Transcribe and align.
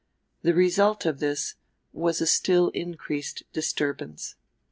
The 0.41 0.55
result 0.55 1.05
of 1.05 1.19
this 1.19 1.53
was 1.93 2.21
a 2.21 2.25
still 2.25 2.69
increased 2.69 3.43
disturbance. 3.53 4.33